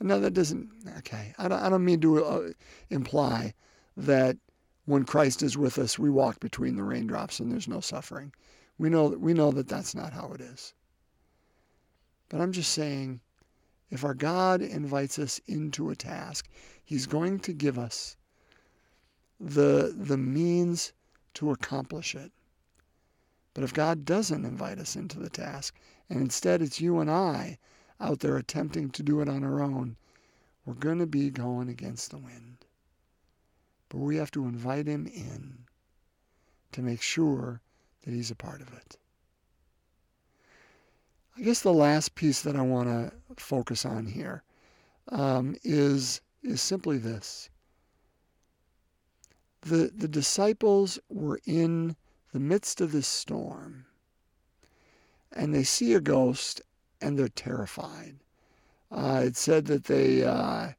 No, 0.02 0.19
that 0.19 0.33
doesn't. 0.33 0.71
Okay, 0.99 1.35
I 1.38 1.49
don't. 1.49 1.61
I 1.61 1.69
don't 1.69 1.85
mean 1.85 2.00
to 2.00 2.25
uh, 2.25 2.49
imply 2.88 3.52
that 3.97 4.38
when 4.87 5.04
Christ 5.04 5.42
is 5.42 5.59
with 5.59 5.78
us, 5.78 5.99
we 5.99 6.09
walk 6.09 6.40
between 6.40 6.76
the 6.76 6.83
raindrops 6.83 7.38
and 7.38 7.52
there's 7.52 7.69
no 7.69 7.80
suffering. 7.80 8.33
We 8.78 8.88
know 8.88 9.11
that 9.11 9.21
we 9.21 9.35
know 9.35 9.50
that 9.50 9.69
that's 9.69 9.95
not 9.95 10.14
how 10.14 10.33
it 10.33 10.40
is. 10.40 10.73
But 12.30 12.40
I'm 12.40 12.52
just 12.52 12.73
saying, 12.73 13.21
if 13.90 14.04
our 14.04 14.14
God 14.14 14.62
invites 14.62 15.19
us 15.19 15.38
into 15.47 15.90
a 15.90 15.97
task, 15.97 16.49
He's 16.83 17.07
going 17.07 17.40
to 17.40 17.52
give 17.52 17.78
us 17.78 18.16
the 19.38 19.95
the 19.95 20.16
means 20.16 20.95
to 21.35 21.50
accomplish 21.50 22.14
it. 22.14 22.33
But 23.52 23.64
if 23.64 23.75
God 23.75 24.07
doesn't 24.07 24.47
invite 24.47 24.78
us 24.78 24.97
into 24.97 25.19
the 25.19 25.28
task, 25.28 25.78
and 26.09 26.21
instead 26.21 26.62
it's 26.62 26.80
you 26.80 27.00
and 27.00 27.11
I 27.11 27.59
out 28.00 28.21
there 28.21 28.37
attempting 28.37 28.90
to 28.90 29.02
do 29.02 29.21
it 29.21 29.28
on 29.28 29.45
our 29.45 29.62
own, 29.62 29.97
we're 30.64 30.75
going 30.75 30.99
to 30.99 31.07
be 31.07 31.30
going 31.30 31.69
against 31.69 32.11
the 32.11 32.19
wind. 32.19 32.64
But 33.88 33.99
we 33.99 34.16
have 34.16 34.30
to 34.33 34.47
invite 34.47 34.87
him 34.87 35.07
in 35.07 35.66
to 36.73 36.83
make 36.83 37.02
sure 37.02 37.61
that 38.02 38.12
he's 38.12 38.30
a 38.30 38.37
part 38.37 38.61
of 38.61 38.73
it. 38.73 38.97
I 41.37 41.42
guess 41.42 41.61
the 41.61 41.73
last 41.73 42.14
piece 42.14 42.42
that 42.42 42.57
I 42.57 42.62
want 42.62 42.88
to 42.88 43.12
focus 43.37 43.85
on 43.85 44.07
here 44.07 44.42
um, 45.09 45.57
is 45.64 46.21
is 46.42 46.61
simply 46.61 46.99
this. 46.99 47.50
The, 49.62 49.92
the 49.95 50.09
disciples 50.09 50.99
were 51.11 51.40
in 51.45 51.97
the 52.33 52.40
midst 52.40 52.80
of 52.80 52.92
this 52.92 53.07
storm 53.07 53.85
and 55.33 55.54
they 55.54 55.64
see 55.64 55.95
a 55.95 56.00
ghost 56.00 56.62
and 57.00 57.19
they're 57.19 57.28
terrified. 57.28 58.16
Uh, 58.90 59.23
it 59.25 59.37
said 59.37 59.66
that 59.66 59.85
they 59.85 60.25
uh, 60.25 60.71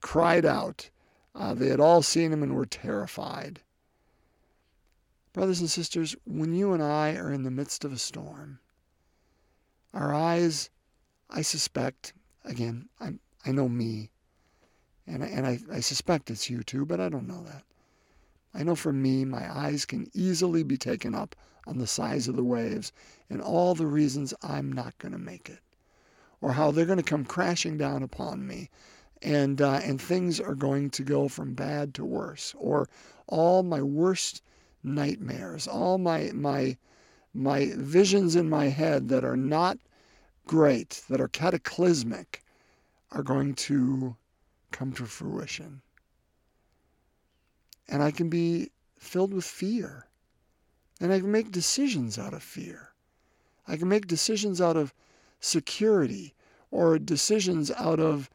cried 0.00 0.44
out. 0.44 0.90
Uh, 1.34 1.54
they 1.54 1.68
had 1.68 1.80
all 1.80 2.02
seen 2.02 2.32
him 2.32 2.42
and 2.42 2.54
were 2.54 2.66
terrified. 2.66 3.60
Brothers 5.32 5.60
and 5.60 5.70
sisters, 5.70 6.16
when 6.24 6.54
you 6.54 6.72
and 6.72 6.82
I 6.82 7.14
are 7.16 7.30
in 7.30 7.42
the 7.42 7.50
midst 7.50 7.84
of 7.84 7.92
a 7.92 7.98
storm, 7.98 8.58
our 9.92 10.14
eyes, 10.14 10.70
I 11.28 11.42
suspect, 11.42 12.14
again, 12.44 12.88
i 13.00 13.14
I 13.44 13.52
know 13.52 13.68
me, 13.68 14.10
and, 15.06 15.22
and 15.22 15.46
I, 15.46 15.60
I 15.70 15.80
suspect 15.80 16.30
it's 16.30 16.50
you 16.50 16.64
too, 16.64 16.84
but 16.84 17.00
I 17.00 17.08
don't 17.08 17.28
know 17.28 17.44
that. 17.44 17.62
I 18.58 18.62
know 18.62 18.74
for 18.74 18.92
me, 18.92 19.26
my 19.26 19.54
eyes 19.54 19.84
can 19.84 20.10
easily 20.14 20.62
be 20.62 20.78
taken 20.78 21.14
up 21.14 21.36
on 21.66 21.76
the 21.76 21.86
size 21.86 22.26
of 22.26 22.36
the 22.36 22.42
waves 22.42 22.90
and 23.28 23.42
all 23.42 23.74
the 23.74 23.86
reasons 23.86 24.32
I'm 24.42 24.72
not 24.72 24.96
going 24.96 25.12
to 25.12 25.18
make 25.18 25.50
it 25.50 25.60
or 26.40 26.52
how 26.52 26.70
they're 26.70 26.86
going 26.86 26.96
to 26.96 27.02
come 27.02 27.26
crashing 27.26 27.76
down 27.76 28.02
upon 28.02 28.46
me 28.46 28.70
and 29.20 29.60
uh, 29.60 29.80
and 29.82 30.00
things 30.00 30.40
are 30.40 30.54
going 30.54 30.88
to 30.90 31.02
go 31.02 31.28
from 31.28 31.52
bad 31.52 31.92
to 31.94 32.04
worse 32.04 32.54
or 32.56 32.88
all 33.26 33.62
my 33.62 33.82
worst 33.82 34.42
nightmares 34.82 35.68
all 35.68 35.98
my 35.98 36.30
my 36.32 36.76
my 37.34 37.72
visions 37.76 38.36
in 38.36 38.48
my 38.48 38.66
head 38.68 39.08
that 39.08 39.24
are 39.24 39.36
not 39.36 39.78
great 40.46 41.02
that 41.10 41.20
are 41.20 41.28
cataclysmic 41.28 42.42
are 43.10 43.22
going 43.22 43.54
to 43.54 44.16
come 44.70 44.92
to 44.92 45.04
fruition 45.04 45.82
and 47.88 48.02
I 48.02 48.10
can 48.10 48.28
be 48.28 48.70
filled 48.98 49.32
with 49.32 49.44
fear 49.44 50.06
and 51.00 51.12
I 51.12 51.20
can 51.20 51.30
make 51.30 51.50
decisions 51.50 52.18
out 52.18 52.34
of 52.34 52.42
fear 52.42 52.92
I 53.68 53.76
can 53.76 53.88
make 53.88 54.06
decisions 54.06 54.60
out 54.60 54.76
of 54.76 54.94
security 55.40 56.34
or 56.70 56.98
decisions 57.00 57.70
out 57.72 57.98
of 57.98 58.30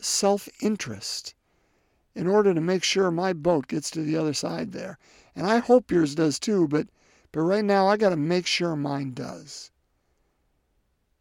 self 0.00 0.48
interest 0.60 1.34
in 2.14 2.28
order 2.28 2.54
to 2.54 2.60
make 2.60 2.84
sure 2.84 3.10
my 3.10 3.32
boat 3.32 3.66
gets 3.66 3.90
to 3.90 4.02
the 4.02 4.16
other 4.16 4.32
side 4.32 4.70
there. 4.70 4.98
And 5.34 5.46
I 5.46 5.58
hope 5.58 5.90
yours 5.90 6.14
does 6.14 6.38
too, 6.38 6.68
but, 6.68 6.86
but 7.32 7.40
right 7.40 7.64
now 7.64 7.88
I 7.88 7.96
got 7.96 8.10
to 8.10 8.16
make 8.16 8.46
sure 8.46 8.76
mine 8.76 9.12
does. 9.12 9.72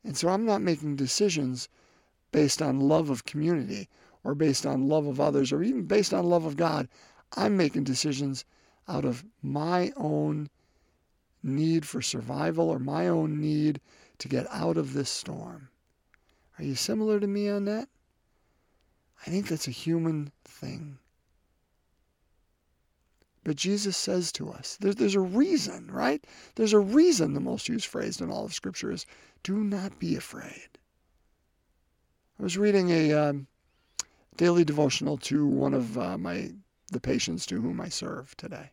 And 0.04 0.16
so 0.16 0.30
I'm 0.30 0.46
not 0.46 0.62
making 0.62 0.96
decisions 0.96 1.68
based 2.32 2.62
on 2.62 2.80
love 2.80 3.10
of 3.10 3.26
community 3.26 3.90
or 4.24 4.36
based 4.36 4.66
on 4.66 4.88
love 4.88 5.08
of 5.08 5.20
others 5.20 5.52
or 5.52 5.64
even 5.64 5.86
based 5.86 6.14
on 6.14 6.30
love 6.30 6.46
of 6.46 6.56
God. 6.56 6.88
I'm 7.36 7.58
making 7.58 7.84
decisions 7.84 8.46
out 8.88 9.06
of 9.06 9.26
my 9.42 9.92
own 9.98 10.50
need 11.44 11.86
for 11.86 12.02
survival 12.02 12.70
or 12.70 12.80
my 12.80 13.08
own 13.08 13.40
need 13.40 13.80
to 14.20 14.28
get 14.28 14.48
out 14.52 14.78
of 14.78 14.94
this 14.94 15.10
storm. 15.10 15.70
Are 16.58 16.64
you 16.64 16.76
similar 16.76 17.20
to 17.20 17.28
me 17.28 17.50
on 17.50 17.66
that? 17.66 17.90
I 19.26 19.30
think 19.30 19.48
that's 19.48 19.68
a 19.68 19.72
human 19.72 20.32
thing. 20.44 20.98
But 23.44 23.58
Jesus 23.58 23.96
says 23.96 24.32
to 24.34 24.50
us, 24.50 24.78
there's, 24.80 24.96
there's 24.96 25.16
a 25.16 25.20
reason, 25.20 25.92
right? 25.92 26.26
There's 26.56 26.74
a 26.74 26.80
reason 26.80 27.34
the 27.34 27.40
most 27.40 27.70
used 27.70 27.86
phrase 27.86 28.20
in 28.20 28.32
all 28.32 28.46
of 28.46 28.54
Scripture 28.54 28.92
is 28.92 29.06
do 29.44 29.64
not 29.64 30.00
be 30.00 30.16
afraid. 30.16 30.70
I 32.40 32.44
was 32.44 32.58
reading 32.58 32.90
a 32.90 33.14
um, 33.14 33.48
daily 34.36 34.66
devotional 34.66 35.18
to 35.18 35.46
one 35.46 35.74
of 35.74 35.98
uh, 35.98 36.18
my 36.18 36.52
the 36.92 37.00
patients 37.00 37.46
to 37.48 37.62
whom 37.62 37.82
I 37.82 37.90
serve 37.90 38.38
today. 38.38 38.72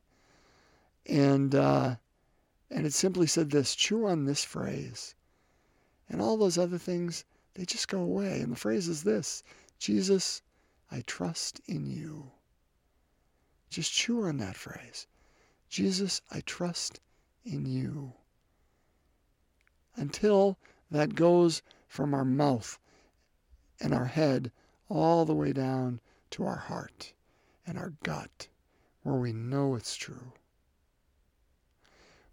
And 1.07 1.55
uh, 1.55 1.97
and 2.71 2.87
it 2.87 2.93
simply 2.93 3.27
said 3.27 3.51
this 3.51 3.75
chew 3.75 4.07
on 4.07 4.25
this 4.25 4.45
phrase. 4.45 5.15
And 6.09 6.21
all 6.21 6.37
those 6.37 6.59
other 6.59 6.79
things, 6.79 7.25
they 7.55 7.65
just 7.65 7.89
go 7.89 8.01
away. 8.01 8.41
And 8.41 8.53
the 8.53 8.57
phrase 8.57 8.89
is 8.89 9.03
this 9.03 9.43
Jesus, 9.79 10.43
I 10.91 11.03
trust 11.03 11.61
in 11.67 11.87
you. 11.87 12.33
Just 13.71 13.93
chew 13.93 14.25
on 14.25 14.37
that 14.39 14.57
phrase. 14.57 15.07
Jesus, 15.69 16.21
I 16.31 16.41
trust 16.41 17.01
in 17.45 17.65
you. 17.65 18.13
Until 19.97 20.59
that 20.91 21.15
goes 21.15 21.63
from 21.89 22.13
our 22.15 22.25
mouth 22.25 22.79
and 23.81 23.95
our 23.95 24.05
head 24.05 24.53
all 24.89 25.25
the 25.25 25.35
way 25.35 25.53
down 25.53 26.01
to 26.31 26.45
our 26.45 26.57
heart 26.57 27.15
and 27.67 27.79
our 27.79 27.93
gut, 28.03 28.49
where 29.03 29.17
we 29.17 29.33
know 29.33 29.75
it's 29.75 29.97
true 29.97 30.33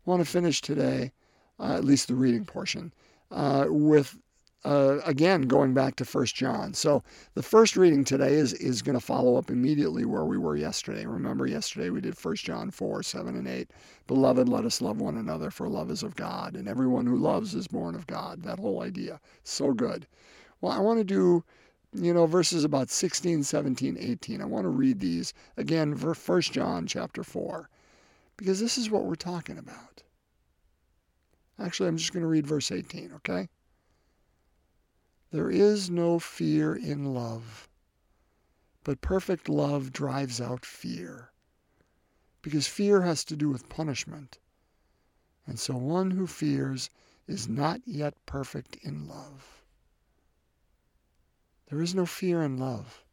I 0.05 0.09
want 0.09 0.25
to 0.25 0.31
finish 0.31 0.61
today, 0.61 1.11
uh, 1.59 1.75
at 1.75 1.83
least 1.83 2.07
the 2.07 2.15
reading 2.15 2.43
portion, 2.43 2.93
uh, 3.29 3.65
with 3.67 4.17
uh, 4.65 4.99
again 5.05 5.43
going 5.43 5.73
back 5.75 5.95
to 5.97 6.05
First 6.05 6.35
John. 6.35 6.73
So 6.73 7.03
the 7.35 7.43
first 7.43 7.77
reading 7.77 8.03
today 8.03 8.33
is 8.33 8.53
is 8.53 8.81
going 8.81 8.97
to 8.97 9.05
follow 9.05 9.35
up 9.35 9.51
immediately 9.51 10.05
where 10.05 10.25
we 10.25 10.37
were 10.39 10.55
yesterday. 10.55 11.05
Remember, 11.05 11.45
yesterday 11.45 11.91
we 11.91 12.01
did 12.01 12.17
First 12.17 12.43
John 12.43 12.71
four, 12.71 13.03
seven, 13.03 13.35
and 13.35 13.47
eight. 13.47 13.71
Beloved, 14.07 14.49
let 14.49 14.65
us 14.65 14.81
love 14.81 14.99
one 14.99 15.17
another, 15.17 15.51
for 15.51 15.69
love 15.69 15.91
is 15.91 16.01
of 16.01 16.15
God, 16.15 16.55
and 16.55 16.67
everyone 16.67 17.05
who 17.05 17.17
loves 17.17 17.53
is 17.53 17.67
born 17.67 17.93
of 17.93 18.07
God. 18.07 18.41
That 18.41 18.59
whole 18.59 18.81
idea, 18.81 19.19
so 19.43 19.73
good. 19.73 20.07
Well, 20.61 20.71
I 20.71 20.79
want 20.79 20.99
to 20.99 21.03
do 21.03 21.43
you 21.93 22.13
know 22.13 22.25
verses 22.25 22.63
about 22.63 22.89
16 22.89 23.43
17 23.43 23.97
18 23.99 24.41
i 24.41 24.45
want 24.45 24.63
to 24.63 24.69
read 24.69 24.99
these 24.99 25.33
again 25.57 25.95
First 25.95 26.51
john 26.51 26.85
chapter 26.85 27.23
4 27.23 27.69
because 28.39 28.61
this 28.61 28.77
is 28.77 28.89
what 28.89 29.03
we're 29.03 29.15
talking 29.15 29.57
about. 29.57 30.01
Actually, 31.61 31.89
I'm 31.89 31.97
just 31.97 32.13
going 32.13 32.23
to 32.23 32.29
read 32.29 32.47
verse 32.47 32.71
18, 32.71 33.11
okay? 33.15 33.49
There 35.31 35.51
is 35.51 35.89
no 35.89 36.19
fear 36.19 36.73
in 36.73 37.13
love, 37.13 37.67
but 38.85 39.01
perfect 39.01 39.49
love 39.49 39.91
drives 39.91 40.39
out 40.39 40.65
fear, 40.65 41.33
because 42.41 42.65
fear 42.65 43.01
has 43.01 43.25
to 43.25 43.35
do 43.35 43.49
with 43.49 43.67
punishment. 43.67 44.39
And 45.45 45.59
so 45.59 45.75
one 45.75 46.11
who 46.11 46.25
fears 46.25 46.89
is 47.27 47.49
not 47.49 47.81
yet 47.85 48.13
perfect 48.25 48.77
in 48.77 49.05
love. 49.05 49.58
There 51.69 51.81
is 51.83 51.93
no 51.93 52.07
fear 52.07 52.41
in 52.41 52.57
love, 52.57 53.03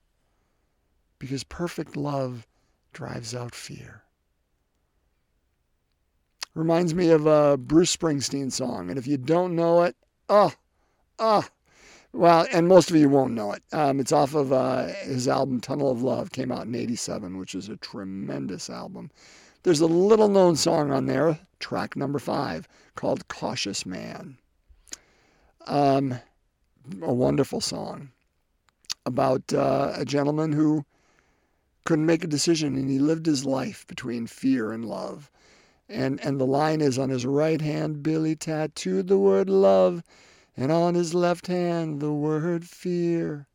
because 1.19 1.45
perfect 1.45 1.95
love 1.95 2.47
drives 2.95 3.35
out 3.35 3.55
fear. 3.55 4.03
Reminds 6.55 6.95
me 6.95 7.11
of 7.11 7.27
a 7.27 7.59
Bruce 7.59 7.95
Springsteen 7.95 8.51
song. 8.51 8.89
And 8.89 8.99
if 8.99 9.07
you 9.07 9.19
don't 9.19 9.55
know 9.55 9.83
it, 9.83 9.95
oh, 10.31 10.55
oh. 11.19 11.45
Well, 12.15 12.47
and 12.51 12.67
most 12.67 12.89
of 12.89 12.97
you 12.97 13.11
won't 13.11 13.35
know 13.35 13.53
it. 13.53 13.63
Um, 13.73 14.01
it's 14.01 14.13
off 14.13 14.35
of 14.35 14.55
uh, 14.55 14.87
his 15.03 15.29
album 15.29 15.61
Tunnel 15.61 15.91
of 15.91 16.03
Love, 16.03 16.33
came 16.33 16.51
out 16.51 16.65
in 16.65 16.75
87, 16.75 17.37
which 17.37 17.55
is 17.55 17.69
a 17.69 17.77
tremendous 17.77 18.71
album. 18.71 19.11
There's 19.65 19.81
a 19.81 19.87
little 19.87 20.29
known 20.29 20.57
song 20.57 20.91
on 20.91 21.05
there, 21.05 21.39
track 21.59 21.95
number 21.95 22.19
five, 22.19 22.67
called 22.95 23.29
Cautious 23.29 23.85
Man. 23.85 24.39
Um, 25.67 26.21
a 27.03 27.13
wonderful 27.13 27.61
song 27.61 28.13
about 29.07 29.53
uh, 29.55 29.93
a 29.97 30.05
gentleman 30.05 30.53
who 30.53 30.85
couldn't 31.85 32.07
make 32.07 32.25
a 32.25 32.29
decision 32.29 32.77
and 32.77 32.91
he 32.91 32.99
lived 32.99 33.27
his 33.27 33.45
life 33.47 33.87
between 33.87 34.27
fear 34.27 34.73
and 34.73 34.85
love. 34.85 35.31
And, 35.89 36.21
and 36.25 36.41
the 36.41 36.47
line 36.47 36.81
is 36.83 36.99
on 36.99 37.11
his 37.11 37.25
right 37.27 37.61
hand, 37.63 38.03
Billy 38.03 38.37
tattooed 38.37 39.09
the 39.09 39.19
word 39.19 39.49
love, 39.49 40.03
and 40.57 40.73
on 40.73 40.95
his 40.95 41.15
left 41.15 41.47
hand, 41.47 42.01
the 42.01 42.13
word 42.13 42.67
fear. 42.69 43.47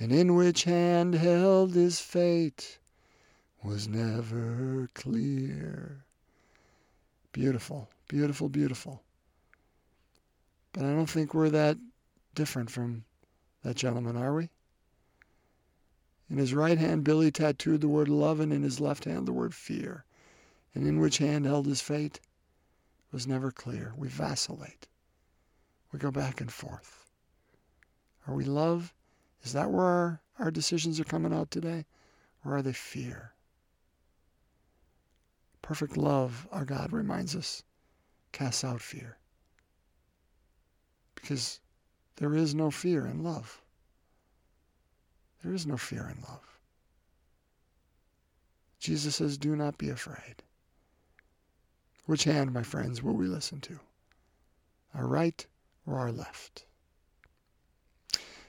and 0.00 0.12
in 0.12 0.34
which 0.34 0.64
hand 0.64 1.14
held 1.14 1.74
his 1.74 2.00
fate 2.00 2.78
was 3.62 3.88
never 3.88 4.88
clear. 4.94 6.04
Beautiful, 7.32 7.88
beautiful, 8.08 8.48
beautiful. 8.48 9.02
But 10.72 10.84
I 10.84 10.88
don't 10.94 11.10
think 11.10 11.34
we're 11.34 11.50
that 11.50 11.78
different 12.34 12.70
from 12.70 13.04
that 13.64 13.76
gentleman, 13.76 14.16
are 14.16 14.34
we? 14.34 14.50
In 16.30 16.36
his 16.36 16.52
right 16.52 16.78
hand, 16.78 17.04
Billy 17.04 17.30
tattooed 17.30 17.80
the 17.80 17.88
word 17.88 18.08
love, 18.08 18.40
and 18.40 18.52
in 18.52 18.62
his 18.62 18.80
left 18.80 19.04
hand, 19.04 19.26
the 19.26 19.32
word 19.32 19.54
fear. 19.54 20.04
And 20.74 20.86
in 20.86 20.98
which 20.98 21.18
hand 21.18 21.46
held 21.46 21.66
his 21.66 21.80
fate 21.80 22.20
was 23.10 23.26
never 23.26 23.50
clear. 23.50 23.94
We 23.96 24.08
vacillate. 24.08 24.86
We 25.90 25.98
go 25.98 26.10
back 26.10 26.40
and 26.40 26.52
forth. 26.52 27.06
Are 28.26 28.34
we 28.34 28.44
love? 28.44 28.92
Is 29.42 29.52
that 29.54 29.70
where 29.70 29.84
our, 29.84 30.20
our 30.38 30.50
decisions 30.50 31.00
are 31.00 31.04
coming 31.04 31.32
out 31.32 31.50
today? 31.50 31.86
Or 32.44 32.56
are 32.56 32.62
they 32.62 32.74
fear? 32.74 33.32
Perfect 35.62 35.96
love, 35.96 36.46
our 36.52 36.64
God 36.64 36.92
reminds 36.92 37.34
us, 37.34 37.62
casts 38.32 38.64
out 38.64 38.80
fear. 38.80 39.16
Because 41.14 41.60
there 42.16 42.34
is 42.34 42.54
no 42.54 42.70
fear 42.70 43.06
in 43.06 43.22
love. 43.22 43.62
There 45.42 45.54
is 45.54 45.66
no 45.66 45.76
fear 45.76 46.12
in 46.14 46.22
love. 46.22 46.58
Jesus 48.80 49.16
says, 49.16 49.38
Do 49.38 49.54
not 49.56 49.78
be 49.78 49.88
afraid. 49.88 50.42
Which 52.06 52.24
hand, 52.24 52.52
my 52.52 52.62
friends, 52.62 53.02
will 53.02 53.14
we 53.14 53.26
listen 53.26 53.60
to? 53.62 53.78
Our 54.94 55.06
right 55.06 55.46
or 55.86 55.98
our 55.98 56.10
left? 56.10 56.64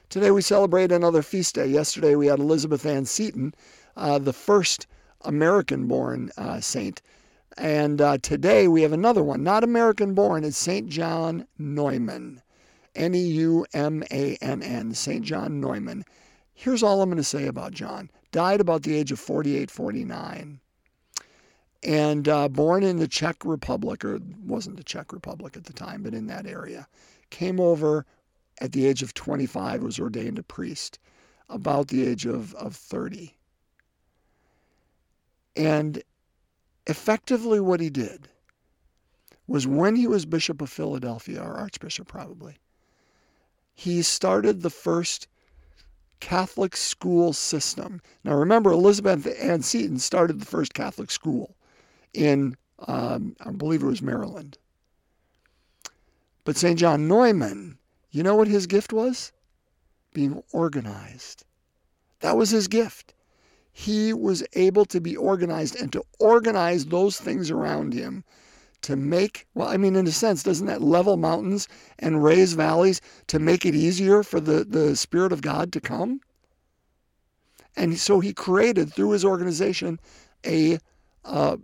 Today 0.08 0.30
we 0.30 0.42
celebrate 0.42 0.90
another 0.90 1.22
feast 1.22 1.54
day. 1.54 1.66
Yesterday 1.66 2.16
we 2.16 2.26
had 2.26 2.40
Elizabeth 2.40 2.84
Ann 2.84 3.04
Seton, 3.04 3.54
uh, 3.96 4.18
the 4.18 4.32
first 4.32 4.86
American 5.20 5.86
born 5.86 6.30
uh, 6.36 6.60
saint. 6.60 7.02
And 7.56 8.00
uh, 8.00 8.18
today 8.18 8.66
we 8.66 8.82
have 8.82 8.92
another 8.92 9.22
one, 9.22 9.44
not 9.44 9.62
American 9.62 10.14
born, 10.14 10.42
it's 10.42 10.56
St. 10.56 10.88
John 10.88 11.46
Neumann. 11.58 12.42
N 12.96 13.14
E 13.14 13.24
U 13.24 13.64
M 13.72 14.02
A 14.10 14.36
N 14.36 14.62
N, 14.62 14.94
St. 14.94 15.24
John 15.24 15.60
Neumann. 15.60 16.04
Here's 16.60 16.82
all 16.82 17.00
I'm 17.00 17.08
going 17.08 17.16
to 17.16 17.24
say 17.24 17.46
about 17.46 17.72
John. 17.72 18.10
Died 18.32 18.60
about 18.60 18.82
the 18.82 18.94
age 18.94 19.10
of 19.12 19.18
48, 19.18 19.70
49. 19.70 20.60
And 21.82 22.28
uh, 22.28 22.48
born 22.50 22.82
in 22.82 22.98
the 22.98 23.08
Czech 23.08 23.46
Republic, 23.46 24.04
or 24.04 24.20
wasn't 24.44 24.76
the 24.76 24.84
Czech 24.84 25.10
Republic 25.10 25.56
at 25.56 25.64
the 25.64 25.72
time, 25.72 26.02
but 26.02 26.12
in 26.12 26.26
that 26.26 26.44
area. 26.44 26.86
Came 27.30 27.60
over 27.60 28.04
at 28.60 28.72
the 28.72 28.84
age 28.84 29.02
of 29.02 29.14
25, 29.14 29.82
was 29.82 29.98
ordained 29.98 30.38
a 30.38 30.42
priest 30.42 30.98
about 31.48 31.88
the 31.88 32.06
age 32.06 32.26
of, 32.26 32.54
of 32.56 32.76
30. 32.76 33.34
And 35.56 36.02
effectively, 36.86 37.60
what 37.60 37.80
he 37.80 37.88
did 37.88 38.28
was 39.46 39.66
when 39.66 39.96
he 39.96 40.06
was 40.06 40.26
Bishop 40.26 40.60
of 40.60 40.68
Philadelphia, 40.68 41.40
or 41.40 41.56
Archbishop 41.56 42.06
probably, 42.06 42.58
he 43.72 44.02
started 44.02 44.60
the 44.60 44.68
first 44.68 45.26
Catholic 46.20 46.76
school 46.76 47.32
system. 47.32 48.00
Now, 48.24 48.34
remember, 48.34 48.70
Elizabeth 48.70 49.26
Ann 49.40 49.62
Seton 49.62 49.98
started 49.98 50.40
the 50.40 50.46
first 50.46 50.74
Catholic 50.74 51.10
school 51.10 51.56
in, 52.14 52.56
um, 52.86 53.36
I 53.40 53.50
believe 53.50 53.82
it 53.82 53.86
was 53.86 54.02
Maryland. 54.02 54.58
But 56.44 56.56
St. 56.56 56.78
John 56.78 57.08
Neumann, 57.08 57.78
you 58.10 58.22
know 58.22 58.36
what 58.36 58.48
his 58.48 58.66
gift 58.66 58.92
was? 58.92 59.32
Being 60.12 60.42
organized. 60.52 61.44
That 62.20 62.36
was 62.36 62.50
his 62.50 62.68
gift. 62.68 63.14
He 63.72 64.12
was 64.12 64.44
able 64.54 64.84
to 64.86 65.00
be 65.00 65.16
organized 65.16 65.76
and 65.76 65.92
to 65.92 66.04
organize 66.18 66.86
those 66.86 67.18
things 67.18 67.50
around 67.50 67.94
him 67.94 68.24
to 68.82 68.96
make, 68.96 69.46
well, 69.54 69.68
I 69.68 69.76
mean, 69.76 69.96
in 69.96 70.06
a 70.06 70.12
sense, 70.12 70.42
doesn't 70.42 70.66
that 70.66 70.82
level 70.82 71.16
mountains 71.16 71.68
and 71.98 72.22
raise 72.22 72.54
valleys 72.54 73.00
to 73.26 73.38
make 73.38 73.66
it 73.66 73.74
easier 73.74 74.22
for 74.22 74.40
the, 74.40 74.64
the 74.64 74.96
Spirit 74.96 75.32
of 75.32 75.42
God 75.42 75.72
to 75.72 75.80
come? 75.80 76.20
And 77.76 77.98
so 77.98 78.20
he 78.20 78.32
created, 78.32 78.92
through 78.92 79.10
his 79.10 79.24
organization, 79.24 80.00
a 80.44 80.78
uh, 81.24 81.56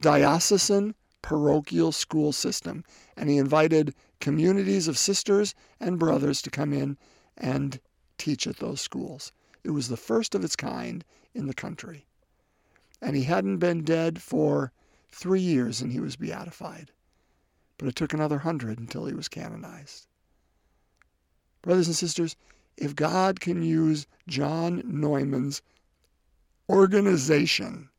diocesan 0.00 0.94
parochial 1.22 1.92
school 1.92 2.32
system. 2.32 2.84
And 3.16 3.28
he 3.28 3.38
invited 3.38 3.94
communities 4.20 4.88
of 4.88 4.98
sisters 4.98 5.54
and 5.78 5.98
brothers 5.98 6.42
to 6.42 6.50
come 6.50 6.72
in 6.72 6.96
and 7.36 7.80
teach 8.18 8.46
at 8.46 8.58
those 8.58 8.80
schools. 8.80 9.32
It 9.64 9.70
was 9.70 9.88
the 9.88 9.96
first 9.96 10.34
of 10.34 10.44
its 10.44 10.56
kind 10.56 11.04
in 11.34 11.46
the 11.46 11.54
country. 11.54 12.06
And 13.00 13.16
he 13.16 13.24
hadn't 13.24 13.58
been 13.58 13.82
dead 13.82 14.20
for 14.20 14.72
three 15.12 15.40
years 15.40 15.80
and 15.80 15.92
he 15.92 16.00
was 16.00 16.16
beatified. 16.16 16.92
But 17.78 17.88
it 17.88 17.96
took 17.96 18.12
another 18.12 18.38
hundred 18.38 18.78
until 18.78 19.06
he 19.06 19.14
was 19.14 19.28
canonized. 19.28 20.06
Brothers 21.62 21.88
and 21.88 21.96
sisters, 21.96 22.36
if 22.76 22.94
God 22.94 23.40
can 23.40 23.62
use 23.62 24.06
John 24.28 24.82
Neumann's 24.84 25.62
organization 26.68 27.90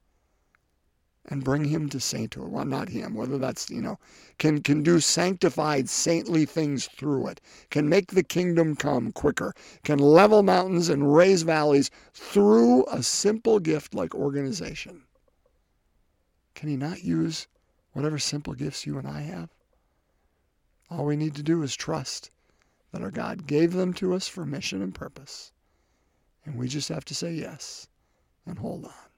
and 1.26 1.43
bring 1.43 1.65
him 1.65 1.89
to 1.89 2.00
sainthood, 2.00 2.47
well, 2.47 2.65
not 2.65 2.89
him, 2.89 3.13
whether 3.13 3.38
that's, 3.38 3.69
you 3.69 3.82
know, 3.82 4.00
can, 4.39 4.62
can 4.62 4.82
do 4.82 5.00
sanctified, 5.00 5.89
saintly 5.89 6.45
things 6.45 6.88
through 6.88 7.28
it, 7.28 7.41
can 7.69 7.88
make 7.88 8.12
the 8.12 8.24
kingdom 8.24 8.76
come 8.76 9.12
quicker, 9.12 9.54
can 9.84 10.00
level 10.00 10.41
mountains 10.41 10.89
and 10.89 11.13
raise 11.13 11.43
valleys 11.43 11.91
through 12.13 12.86
a 12.86 13.04
simple 13.04 13.60
gift 13.60 13.93
like 13.93 14.15
organization 14.15 15.04
can 16.62 16.69
He 16.69 16.78
not 16.78 17.04
use 17.04 17.47
whatever 17.93 18.19
simple 18.19 18.54
gifts 18.54 18.86
you 18.86 19.00
and 19.00 19.08
I 19.08 19.21
have? 19.21 19.50
All 20.91 21.06
we 21.06 21.15
need 21.15 21.34
to 21.34 21.41
do 21.41 21.63
is 21.63 21.76
trust 21.76 22.30
that 22.91 23.02
our 23.02 23.10
God 23.10 23.47
gave 23.47 23.74
them 23.74 23.95
to 23.95 24.13
us 24.13 24.28
for 24.28 24.45
mission 24.45 24.80
and 24.84 24.93
purpose. 24.93 25.54
And 26.45 26.60
we 26.60 26.67
just 26.67 26.89
have 26.89 27.04
to 27.06 27.15
say 27.15 27.34
yes 27.34 27.88
and 28.45 28.60
hold 28.60 28.86
on. 28.86 29.10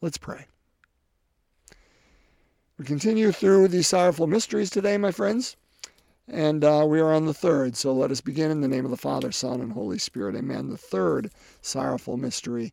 Let's 0.00 0.18
pray. 0.18 0.46
We 2.78 2.84
continue 2.84 3.30
through 3.30 3.68
these 3.68 3.86
sorrowful 3.86 4.26
mysteries 4.26 4.70
today, 4.70 4.98
my 4.98 5.12
friends. 5.12 5.54
And 6.26 6.64
uh, 6.64 6.84
we 6.88 6.98
are 6.98 7.12
on 7.12 7.26
the 7.26 7.32
third. 7.32 7.76
So 7.76 7.92
let 7.92 8.10
us 8.10 8.20
begin 8.20 8.50
in 8.50 8.60
the 8.60 8.66
name 8.66 8.84
of 8.84 8.90
the 8.90 8.96
Father, 8.96 9.30
Son, 9.30 9.60
and 9.60 9.70
Holy 9.70 9.98
Spirit. 9.98 10.34
Amen. 10.34 10.68
The 10.68 10.76
third 10.76 11.30
sorrowful 11.62 12.16
mystery 12.16 12.72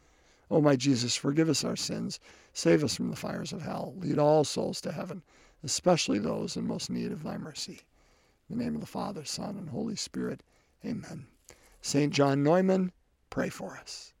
O 0.51 0.59
my 0.59 0.75
Jesus, 0.75 1.15
forgive 1.15 1.47
us 1.47 1.63
our 1.63 1.77
sins, 1.77 2.19
save 2.51 2.83
us 2.83 2.97
from 2.97 3.09
the 3.09 3.15
fires 3.15 3.53
of 3.53 3.61
hell, 3.61 3.93
lead 3.95 4.19
all 4.19 4.43
souls 4.43 4.81
to 4.81 4.91
heaven, 4.91 5.23
especially 5.63 6.19
those 6.19 6.57
in 6.57 6.67
most 6.67 6.89
need 6.89 7.13
of 7.13 7.23
thy 7.23 7.37
mercy. 7.37 7.83
In 8.49 8.57
the 8.57 8.63
name 8.65 8.75
of 8.75 8.81
the 8.81 8.87
Father, 8.87 9.23
Son, 9.23 9.55
and 9.55 9.69
Holy 9.69 9.95
Spirit. 9.95 10.43
Amen. 10.83 11.25
St. 11.81 12.11
John 12.11 12.43
Neumann, 12.43 12.91
pray 13.29 13.47
for 13.47 13.77
us. 13.77 14.11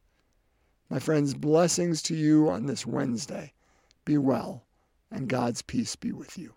My 0.89 0.99
friends, 0.99 1.33
blessings 1.33 2.01
to 2.03 2.15
you 2.15 2.49
on 2.49 2.65
this 2.65 2.85
Wednesday. 2.85 3.51
Be 4.05 4.17
well, 4.17 4.63
and 5.11 5.27
God's 5.27 5.61
peace 5.61 5.97
be 5.97 6.13
with 6.13 6.37
you. 6.37 6.53